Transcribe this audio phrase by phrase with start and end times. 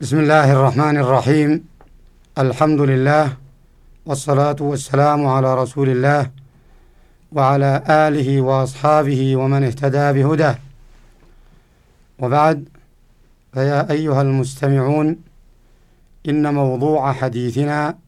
[0.00, 1.64] بسم الله الرحمن الرحيم
[2.38, 3.36] الحمد لله
[4.06, 6.30] والصلاة والسلام على رسول الله
[7.32, 10.58] وعلى آله وأصحابه ومن اهتدى بهداه
[12.18, 12.68] وبعد
[13.54, 15.16] فيا أيها المستمعون
[16.28, 17.98] إن موضوع حديثنا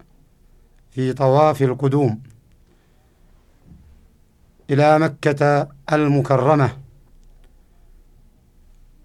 [0.91, 2.20] في طواف القدوم
[4.70, 6.70] إلى مكة المكرمة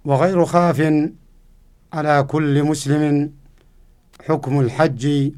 [0.05, 1.11] وغير خاف
[1.93, 3.31] على كل مسلم
[4.27, 5.31] حكم الحج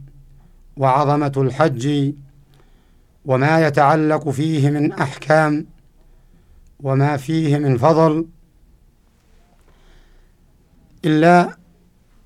[0.77, 2.13] وعظمة الحج
[3.26, 5.66] وما يتعلق فيه من أحكام
[6.84, 8.27] وما فيه من فضل
[11.05, 11.58] إلا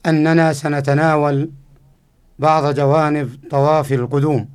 [0.06, 1.52] أننا سنتناول
[2.40, 4.50] بعض جوانب طواف القدوم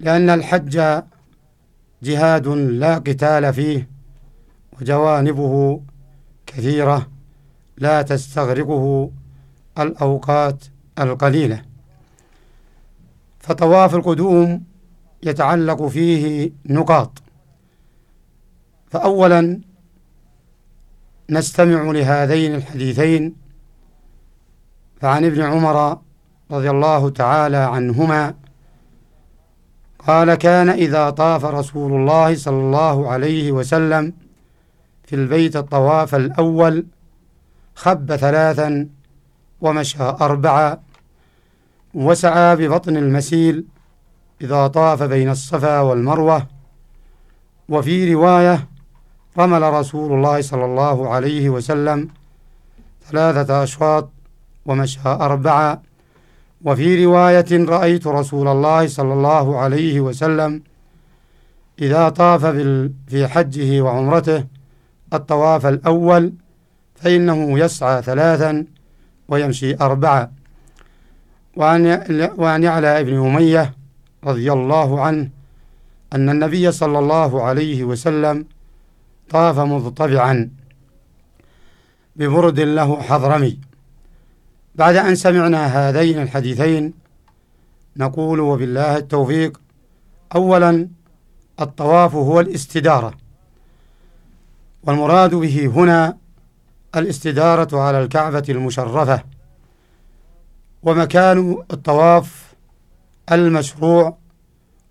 [0.00, 1.02] لأن الحج
[2.02, 3.88] جهاد لا قتال فيه
[4.80, 5.80] وجوانبه
[6.46, 7.13] كثيرة.
[7.78, 9.10] لا تستغرقه
[9.78, 10.64] الأوقات
[10.98, 11.62] القليلة.
[13.40, 14.64] فطواف القدوم
[15.22, 17.22] يتعلق فيه نقاط.
[18.90, 19.60] فأولا
[21.30, 23.34] نستمع لهذين الحديثين.
[25.00, 25.98] فعن ابن عمر
[26.50, 28.34] رضي الله تعالى عنهما
[29.98, 34.12] قال كان إذا طاف رسول الله صلى الله عليه وسلم
[35.04, 36.86] في البيت الطواف الأول
[37.74, 38.88] خب ثلاثا
[39.60, 40.80] ومشى أربعة
[41.94, 43.64] وسعى ببطن المسيل
[44.40, 46.46] إذا طاف بين الصفا والمروة.
[47.68, 48.68] وفي رواية
[49.38, 52.08] رمل رسول الله صلى الله عليه وسلم
[53.10, 54.10] ثلاثة أشواط
[54.66, 55.82] ومشى أربعة
[56.64, 60.62] وفي رواية رأيت رسول الله صلى الله عليه وسلم
[61.80, 62.46] إذا طاف
[63.06, 64.44] في حجه وعمرته
[65.12, 66.32] الطواف الأول
[67.04, 68.64] فإنه يسعى ثلاثا
[69.28, 70.30] ويمشي أربعة.
[71.56, 73.74] وعن يعلى بن أمية
[74.24, 75.28] رضي الله عنه
[76.12, 78.46] أن النبي صلى الله عليه وسلم
[79.30, 80.50] طاف مضطبعا
[82.16, 83.58] ببرد له حضرمي.
[84.74, 86.94] بعد أن سمعنا هذين الحديثين
[87.96, 89.60] نقول وبالله التوفيق
[90.34, 90.88] أولا
[91.60, 93.14] الطواف هو الاستدارة
[94.82, 96.23] والمراد به هنا
[96.96, 99.22] الاستدارة على الكعبة المشرفة
[100.82, 102.54] ومكان الطواف
[103.32, 104.16] المشروع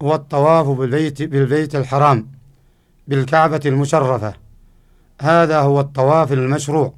[0.01, 2.27] هو الطواف بالبيت بالبيت الحرام
[3.07, 4.33] بالكعبة المشرفة.
[5.21, 6.93] هذا هو الطواف المشروع.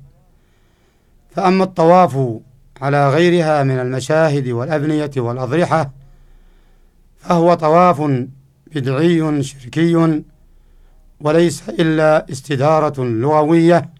[1.32, 2.40] فأما الطواف
[2.82, 5.92] على غيرها من المشاهد والأبنية والأضرحة
[7.18, 8.02] فهو طواف
[8.76, 10.22] بدعي شركي
[11.22, 13.95] وليس إلا استدارة لغوية.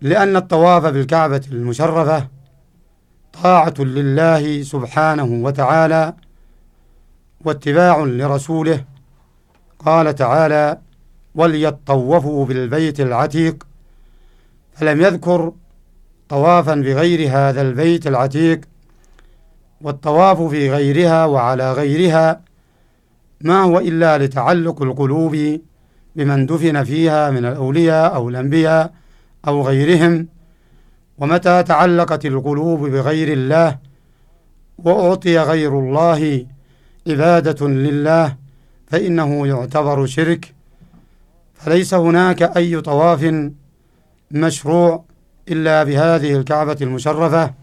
[0.00, 2.28] لأن الطواف بالكعبة المشرفة
[3.42, 6.14] طاعة لله سبحانه وتعالى
[7.44, 8.84] واتباع لرسوله.
[9.78, 10.78] قال تعالى
[11.34, 13.66] وليطوفوا بالبيت العتيق
[14.74, 15.52] فلم يذكر
[16.28, 18.60] طوافا بغير هذا البيت العتيق
[19.80, 22.40] والطواف في غيرها وعلى غيرها
[23.40, 25.60] ما هو إلا لتعلق القلوب
[26.16, 28.92] بمن دفن فيها من الأولياء أو الأنبياء
[29.48, 30.28] أو غيرهم
[31.18, 33.78] ومتى تعلقت القلوب بغير الله
[34.78, 36.46] وأعطي غير الله
[37.06, 38.36] عبادة لله
[38.86, 40.54] فإنه يعتبر شرك.
[41.54, 43.50] فليس هناك أي طواف
[44.30, 45.04] مشروع
[45.48, 47.54] إلا بهذه الكعبة المشرفة.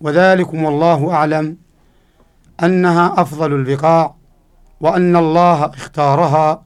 [0.00, 1.56] وذلكم والله أعلم
[2.62, 4.14] أنها أفضل البقاع
[4.80, 6.64] وأن الله اختارها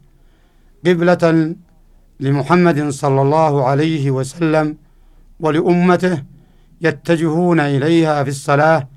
[0.86, 1.54] قبلة
[2.20, 4.76] لمحمد صلى الله عليه وسلم
[5.40, 6.22] ولأمته
[6.80, 8.88] يتجهون إليها في الصلاة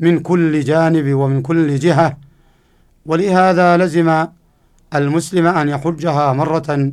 [0.00, 2.16] من كل جانب ومن كل جهة
[3.06, 4.26] ولهذا لزم
[4.94, 6.92] المسلم أن يحجها مرة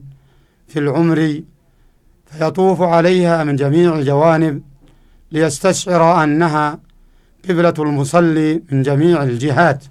[0.67, 1.41] في العمر
[2.25, 4.61] فيطوف عليها من جميع الجوانب
[5.31, 6.79] ليستشعر أنها
[7.50, 9.83] قبلة المصلي من جميع الجهات.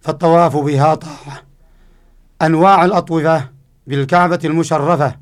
[0.00, 1.42] فالطواف بها طاعة.
[2.42, 3.48] أنواع الأطوفة
[3.90, 5.16] بالكعبة المشرفة.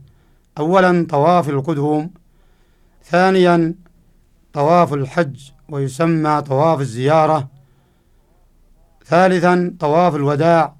[0.58, 2.10] أولا طواف القدوم
[3.04, 3.74] ثانيا
[4.52, 7.48] طواف الحج ويسمى طواف الزيارة
[9.04, 10.74] ثالثا طواف الوداع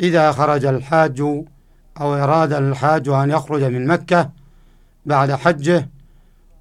[0.00, 1.20] إذا خرج الحاج
[2.00, 4.30] أو أراد الحاج أن يخرج من مكة
[5.06, 5.88] بعد حجه.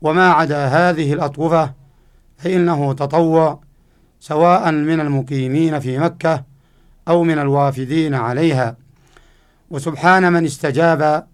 [0.01, 1.73] وما عدا هذه الأطوفة
[2.37, 3.59] فإنه تطوع
[4.19, 6.43] سواء من المقيمين في مكة
[7.07, 8.84] أو من الوافدين عليها.
[9.69, 11.27] وسبحان من استجاب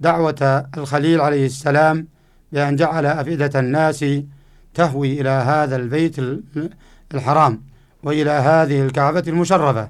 [0.00, 2.06] دعوة الخليل عليه السلام
[2.52, 4.04] بأن جعل أفئدة الناس
[4.74, 6.16] تهوي إلى هذا البيت
[7.14, 7.62] الحرام
[8.02, 9.88] وإلى هذه الكعبة المشرفة.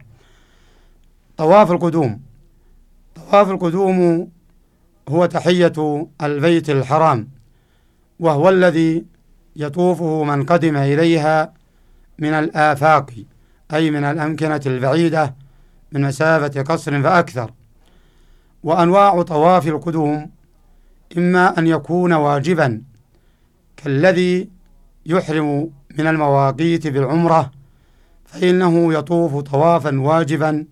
[1.36, 2.20] طواف القدوم.
[3.14, 4.28] طواف القدوم
[5.08, 7.28] هو تحية البيت الحرام
[8.20, 9.04] وهو الذي
[9.56, 11.52] يطوفه من قدم إليها
[12.18, 13.10] من الآفاق
[13.74, 15.34] أي من الأمكنة البعيدة
[15.92, 17.52] من مسافة قصر فأكثر.
[18.62, 20.30] وأنواع طواف القدوم
[21.18, 22.82] إما أن يكون واجبا
[23.76, 24.48] كالذي
[25.06, 27.50] يحرم من المواقيت بالعمرة
[28.24, 30.64] فإنه يطوف طوافا واجبا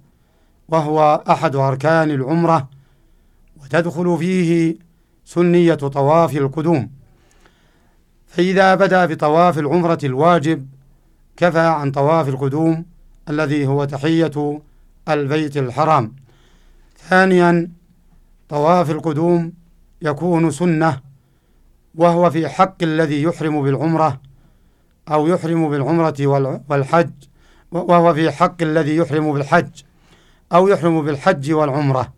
[0.69, 2.69] وهو أحد أركان العمرة
[3.63, 4.77] وتدخل فيه
[5.25, 6.91] سنية طواف القدوم.
[8.27, 10.67] فإذا بدأ بطواف العمرة الواجب
[11.37, 12.85] كفى عن طواف القدوم
[13.31, 14.61] الذي هو تحية
[15.09, 16.13] البيت الحرام.
[17.09, 17.71] ثانيا
[18.49, 19.53] طواف القدوم
[20.03, 21.01] يكون سنة
[21.95, 24.21] وهو في حق الذي يحرم بالعمرة
[25.09, 26.27] أو يحرم بالعمرة
[26.69, 27.11] والحج
[27.73, 29.83] وهو في حق الذي يحرم بالحج
[30.53, 32.13] أو يحرم بالحج والعمرة.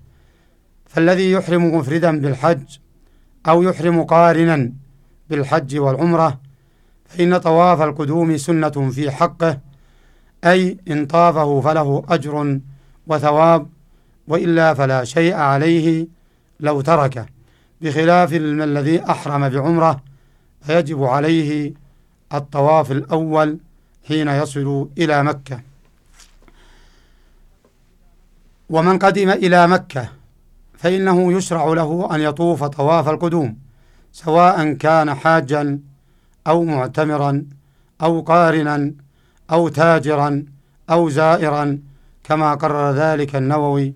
[0.87, 2.79] فالذي يحرم مفردا بالحج
[3.49, 4.73] أو يحرم قارنا
[5.31, 6.41] بالحج والعمرة
[7.05, 9.61] فإن طواف القدوم سنة في حقه
[10.45, 12.61] أي إن طافه فله أجر
[13.07, 13.78] وثواب.
[14.29, 16.07] وإلا فلا شيء عليه
[16.61, 17.27] لو تركه
[17.81, 20.03] بخلاف الذي أحرم بعمرة
[20.63, 21.73] فيجب عليه
[22.35, 23.59] الطواف الأول
[24.09, 25.61] حين يصل إلى مكة.
[28.71, 30.09] ومن قدم إلى مكة
[30.79, 33.57] فإنه يشرع له أن يطوف طواف القدوم
[34.13, 35.81] سواء كان حاجا
[36.47, 37.45] أو معتمرا
[38.03, 38.93] أو قارنا
[39.51, 40.45] أو تاجرا
[40.91, 41.79] أو زائرا
[42.25, 43.95] كما قرر ذلك النووي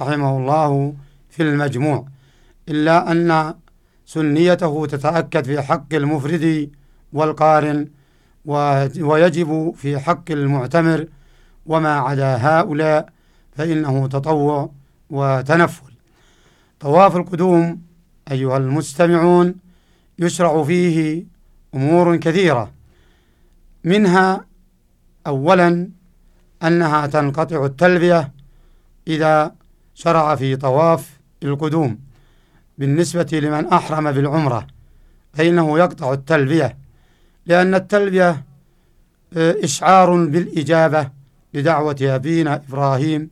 [0.00, 0.94] رحمه الله
[1.30, 2.06] في المجموع
[2.68, 3.54] إلا أن
[4.06, 6.70] سنيته تتأكد في حق المفرد
[7.12, 7.88] والقارن
[9.00, 11.06] ويجب في حق المعتمر
[11.66, 13.08] وما عدا هؤلاء
[13.52, 14.70] فإنه تطوع
[15.10, 15.92] وتنفل.
[16.80, 17.82] طواف القدوم
[18.30, 19.54] أيها المستمعون
[20.18, 21.24] يشرع فيه
[21.74, 22.72] أمور كثيرة
[23.84, 24.44] منها
[25.26, 25.88] أولا
[26.62, 28.32] أنها تنقطع التلبية
[29.08, 29.54] إذا
[29.94, 31.98] شرع في طواف القدوم
[32.78, 34.66] بالنسبة لمن أحرم بالعمرة
[35.32, 36.76] فإنه يقطع التلبية
[37.46, 38.44] لأن التلبية
[39.36, 41.10] آه، إشعار بالإجابة
[41.54, 43.30] لدعوة أبينا إبراهيم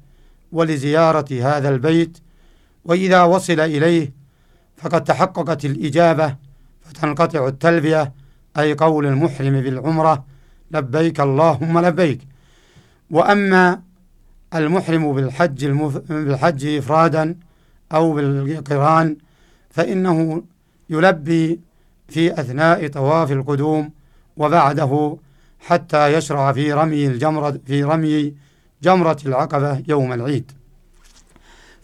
[0.52, 2.18] ولزيارة هذا البيت
[2.84, 4.12] وإذا وصل إليه
[4.76, 6.36] فقد تحققت الإجابة
[6.80, 8.12] فتنقطع التلبية
[8.58, 10.24] أي قول المحرم بالعمرة
[10.70, 12.20] لبيك اللهم لبيك.
[13.10, 13.82] وأما
[14.54, 15.96] المحرم بالحج المف...
[15.96, 17.36] بالحج إفرادا
[17.92, 19.16] أو بالقران
[19.70, 20.42] فإنه
[20.90, 21.60] يلبي
[22.08, 23.90] في أثناء طواف القدوم
[24.36, 25.16] وبعده
[25.60, 28.34] حتى يشرع في رمي الجمرة في رمي
[28.82, 30.52] جمرة العقبة يوم العيد.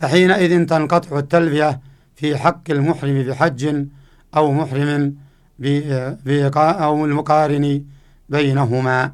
[0.01, 1.81] فحينئذ تنقطع التلبية
[2.17, 3.87] في حق المحرم بحج
[4.37, 5.15] أو محرم
[6.57, 7.85] أو المقارن
[8.29, 9.13] بينهما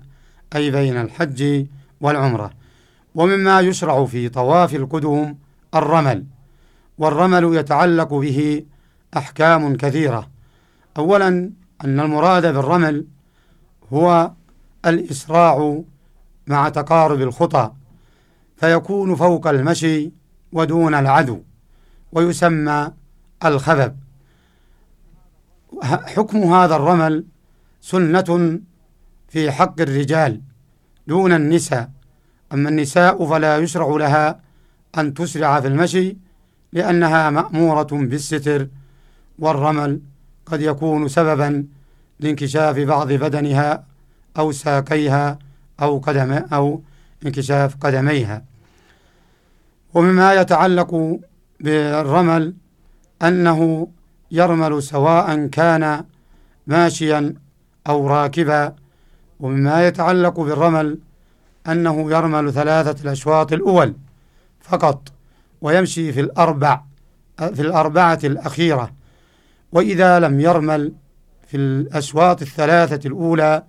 [0.56, 1.66] أي بين الحج
[2.00, 2.63] والعمرة.
[3.14, 5.38] ومما يشرع في طواف القدوم
[5.74, 6.26] الرمل
[6.98, 8.64] والرمل يتعلق به
[9.16, 10.30] أحكام كثيرة.
[10.96, 11.28] أولا
[11.84, 13.06] أن المراد بالرمل
[13.92, 14.30] هو
[14.86, 15.82] الإسراع
[16.46, 17.72] مع تقارب الخطى
[18.56, 20.12] فيكون فوق المشي
[20.52, 21.40] ودون العدو
[22.12, 22.92] ويسمى
[23.44, 23.96] الخبب.
[25.82, 27.24] حكم هذا الرمل
[27.80, 28.60] سنة
[29.28, 30.40] في حق الرجال
[31.06, 31.90] دون النساء
[32.54, 34.40] أما النساء فلا يشرع لها
[34.98, 36.16] أن تسرع في المشي
[36.72, 38.68] لأنها مأمورة بالستر
[39.38, 40.00] والرمل
[40.46, 41.66] قد يكون سببا
[42.20, 43.84] لانكشاف بعض بدنها
[44.38, 45.38] أو ساقيها
[45.82, 46.82] أو قدم أو
[47.26, 48.44] انكشاف قدميها.
[49.94, 51.18] ومما يتعلق
[51.60, 52.54] بالرمل
[53.22, 53.88] أنه
[54.30, 56.04] يرمل سواء كان
[56.66, 57.34] ماشيا
[57.86, 58.74] أو راكبا.
[59.40, 60.98] ومما يتعلق بالرمل
[61.68, 63.94] أنه يرمل ثلاثة الأشواط الأول
[64.60, 65.12] فقط
[65.60, 66.80] ويمشي في الأربع
[67.38, 68.90] في الأربعة الأخيرة.
[69.72, 70.92] وإذا لم يرمل
[71.46, 73.62] في الأشواط الثلاثة الأولى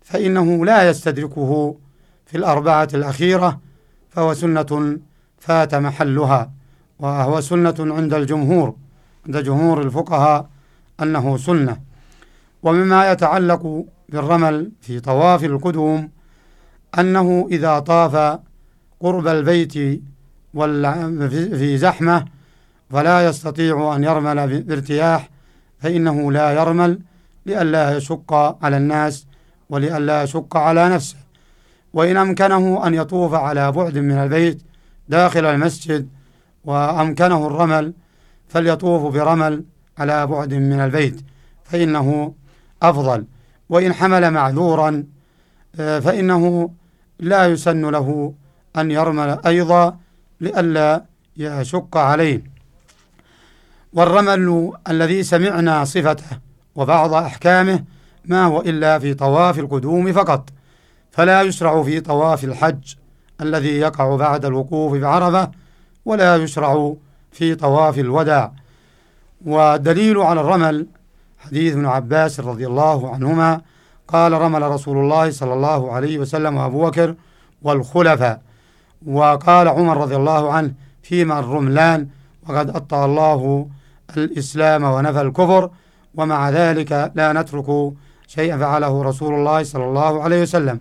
[0.00, 1.76] فإنه لا يستدركه
[2.26, 3.60] في الأربعة الأخيرة
[4.10, 4.98] فهو سنة
[5.38, 6.52] فات محلها
[6.98, 8.74] وهو سنة عند الجمهور
[9.26, 10.48] عند جمهور الفقهاء
[11.02, 11.80] أنه سنة.
[12.62, 16.10] ومما يتعلق بالرمل في طواف القدوم
[16.98, 18.38] أنه إذا طاف
[19.00, 19.72] قرب البيت
[21.54, 22.24] في زحمة
[22.90, 25.28] فلا يستطيع أن يرمل بارتياح
[25.78, 27.00] فإنه لا يرمل
[27.46, 28.32] لئلا يشق
[28.64, 29.26] على الناس
[29.70, 31.16] ولئلا يشق على نفسه.
[31.92, 34.62] وإن أمكنه أن يطوف على بعد من البيت
[35.08, 36.08] داخل المسجد
[36.64, 37.94] وأمكنه الرمل
[38.48, 39.64] فليطوف برمل
[39.98, 41.20] على بعد من البيت
[41.64, 42.34] فإنه
[42.82, 43.24] أفضل.
[43.68, 45.04] وإن حمل معذورا
[45.80, 46.70] آه، فإنه
[47.22, 48.34] لا يسن له
[48.76, 49.96] أن يرمل أيضا
[50.40, 51.04] لئلا
[51.36, 52.44] يشق عليه.
[53.92, 56.38] والرمل الذي سمعنا صفته
[56.74, 57.84] وبعض أحكامه
[58.24, 60.50] ما هو إلا في طواف القدوم فقط
[61.10, 62.94] فلا يشرع في طواف الحج
[63.40, 65.50] الذي يقع بعد الوقوف بعرفة
[66.04, 66.94] ولا يشرع
[67.32, 68.52] في طواف الوداع.
[69.46, 70.86] والدليل على الرمل
[71.38, 73.60] حديث ابن عباس رضي الله عنهما
[74.08, 77.14] قال رمل رسول الله صلى الله عليه وسلم وأبو بكر
[77.62, 78.40] والخلفاء.
[79.06, 82.08] وقال عمر رضي الله عنه فيما الرملان؟
[82.48, 83.68] وقد أطى الله
[84.16, 85.70] الإسلام ونفى الكفر
[86.14, 87.92] ومع ذلك لا نترك
[88.26, 90.80] شيئا فعله رسول الله صلى الله عليه وسلم.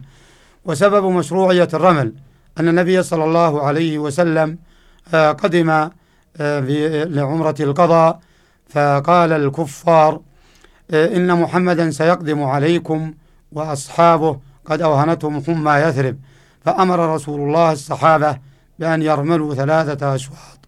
[0.65, 2.13] وسبب مشروعية الرمل
[2.59, 4.57] أن النبي صلى الله عليه وسلم
[5.13, 5.69] آه، قدم
[6.37, 6.59] آه،
[7.05, 8.19] لعمرة القضاء
[8.69, 10.19] فقال الكفار
[10.93, 13.13] إن محمدا سيقدم عليكم
[13.51, 14.39] وأصحابه.
[14.65, 16.17] قد أوهنتهم حمى يثرب.
[16.65, 18.37] فأمر رسول الله الصحابة
[18.79, 20.59] بأن يرملوا ثلاثة أشواط.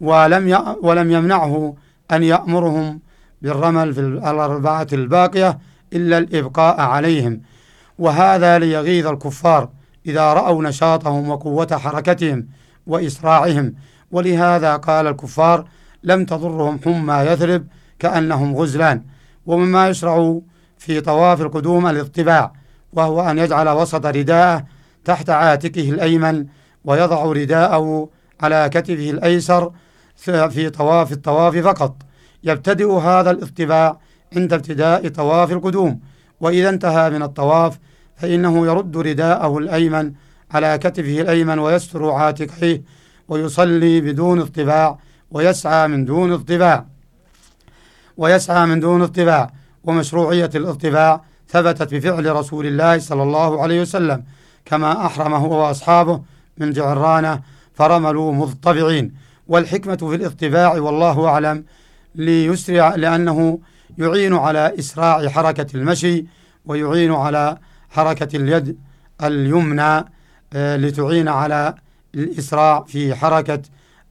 [0.00, 1.74] ولم ولم يمنعه
[2.12, 3.00] أن يأمرهم
[3.42, 5.58] بالرمل في الأربعة الباقية
[5.92, 7.40] إلا الإبقاء عليهم.
[7.98, 9.68] وهذا ليغيظ الكفار
[10.06, 12.46] إذا رأوا نشاطهم وقوة حركتهم
[12.86, 13.74] وإسراعهم.
[14.10, 15.64] ولهذا قال الكفار
[16.04, 17.66] لم تضرهم حمى يثرب
[17.98, 19.02] كأنهم غزلان.
[19.46, 20.40] ومما يشرع
[20.78, 22.52] في طواف القدوم الاطباع
[22.92, 24.64] وهو أن يجعل وسط رداءه
[25.04, 26.46] تحت عاتقه الأيمن
[26.84, 28.08] ويضع رداءه
[28.40, 29.72] على كتفه الأيسر
[30.16, 31.96] في طواف الطواف فقط.
[32.44, 33.98] يبتدئ هذا الاطباع
[34.36, 36.00] عند ابتداء طواف القدوم
[36.40, 37.78] وإذا انتهى من الطواف
[38.16, 40.12] فإنه يرد رداءه الأيمن
[40.50, 42.82] على كتفه الأيمن ويستر عاتقيه
[43.28, 44.98] ويصلي بدون اطباع
[45.30, 46.91] ويسعى من دون اطباع.
[48.22, 49.50] ويسعى من دون اطباع
[49.84, 54.24] ومشروعية الاطباع ثبتت بفعل رسول الله صلى الله عليه وسلم
[54.64, 56.22] كما أحرم هو وأصحابه
[56.58, 57.40] من جعرانة
[57.74, 59.14] فرملوا مضطبعين.
[59.48, 61.64] والحكمة في الاطباع والله أعلم
[62.14, 63.58] ليسرع لأنه
[63.98, 66.26] يعين على إسراع حركة المشي
[66.66, 67.58] ويعين على
[67.90, 68.78] حركة اليد
[69.22, 70.04] اليمنى
[70.52, 71.74] آه، لتعين على
[72.14, 73.62] الإسراع في حركة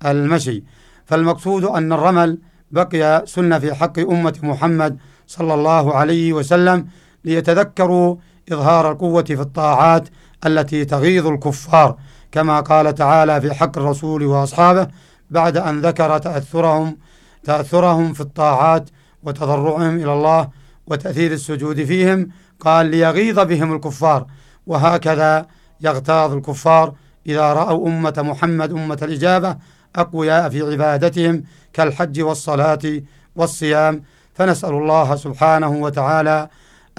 [0.05, 0.63] المشي.
[1.05, 2.37] فالمقصود أن الرمل
[2.71, 4.97] بقي سنة في حق أمة محمد
[5.27, 6.87] صلى الله عليه وسلم
[7.25, 8.15] ليتذكروا
[8.51, 10.09] إظهار القوة في الطاعات
[10.45, 11.97] التي تغيظ الكفار
[12.31, 14.87] كما قال تعالى في حق الرسول وأصحابه
[15.29, 16.97] بعد أن ذكر تأثرهم
[17.43, 18.89] تأثرهم في الطاعات
[19.23, 20.49] وتضرعهم إلى الله
[20.87, 24.25] وتأثير السجود فيهم قال ليغيظ بهم الكفار
[24.67, 25.47] وهكذا
[25.81, 26.93] يغتاظ الكفار
[27.27, 29.57] إذا رأوا أمة محمد أمة الإجابة
[29.95, 31.43] أقوياء في عبادتهم
[31.73, 33.01] كالحج والصلاة
[33.35, 34.03] والصيام.
[34.33, 36.49] فنسأل الله سبحانه وتعالى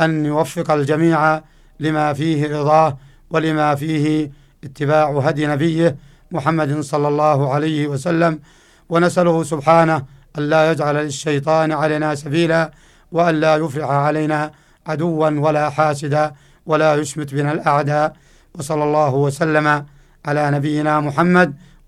[0.01, 1.41] أن يوفق الجميع
[1.81, 2.99] لما فيه رضاه
[3.31, 4.31] ولما فيه
[4.65, 5.97] اتباع هدي نبيه
[6.31, 8.41] محمد صلى الله عليه وسلم.
[8.89, 10.05] ونسأله سبحانه
[10.39, 12.71] أن لا يجعل للشيطان علينا سبيلا
[13.13, 14.51] وأن لا يفرح علينا
[14.87, 16.33] عدوا ولا حاسدا
[16.67, 18.13] ولا يشمت بنا الأعداء.
[18.55, 19.87] وصلى الله وسلم
[20.27, 21.55] على نبينا محمد